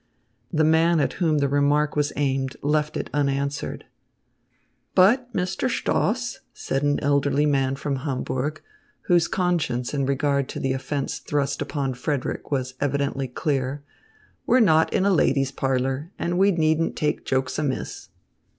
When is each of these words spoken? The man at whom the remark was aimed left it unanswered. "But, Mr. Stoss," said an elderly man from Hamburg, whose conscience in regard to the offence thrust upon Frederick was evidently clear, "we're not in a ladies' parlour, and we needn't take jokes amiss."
The 0.51 0.63
man 0.63 0.99
at 0.99 1.13
whom 1.21 1.37
the 1.37 1.47
remark 1.47 1.95
was 1.95 2.11
aimed 2.15 2.55
left 2.63 2.97
it 2.97 3.11
unanswered. 3.13 3.85
"But, 4.95 5.31
Mr. 5.31 5.69
Stoss," 5.69 6.39
said 6.55 6.81
an 6.81 6.99
elderly 7.01 7.45
man 7.45 7.75
from 7.75 7.97
Hamburg, 7.97 8.63
whose 9.01 9.27
conscience 9.27 9.93
in 9.93 10.07
regard 10.07 10.49
to 10.49 10.59
the 10.59 10.73
offence 10.73 11.19
thrust 11.19 11.61
upon 11.61 11.93
Frederick 11.93 12.49
was 12.49 12.73
evidently 12.81 13.27
clear, 13.27 13.83
"we're 14.47 14.59
not 14.59 14.91
in 14.91 15.05
a 15.05 15.11
ladies' 15.13 15.51
parlour, 15.51 16.11
and 16.17 16.39
we 16.39 16.51
needn't 16.51 16.95
take 16.95 17.23
jokes 17.23 17.59
amiss." 17.59 18.09